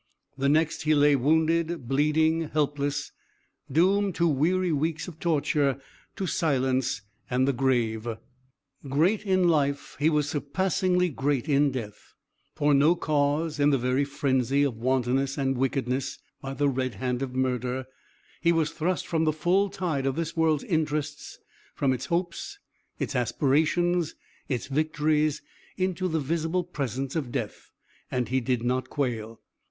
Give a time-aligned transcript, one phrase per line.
[0.35, 3.11] The next he lay wounded, bleeding, helpless,
[3.71, 5.79] doomed to weary weeks of torture,
[6.15, 8.07] to silence, and the grave.
[8.89, 12.15] "Great in life, he was surpassingly great in death.
[12.55, 17.21] For no cause, in the very frenzy of wantonness and wickedness, by the red hand
[17.21, 17.85] of murder,
[18.41, 21.37] he was thrust from the full tide of this world's interests,
[21.75, 22.57] from its hopes,
[22.97, 24.15] its aspirations,
[24.49, 25.43] its victories,
[25.77, 27.69] into the visible presence of death
[28.09, 29.39] and he did not quail.